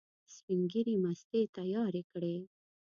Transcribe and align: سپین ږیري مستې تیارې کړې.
سپین 0.35 0.61
ږیري 0.71 0.95
مستې 1.03 1.41
تیارې 1.55 2.03
کړې. 2.11 2.35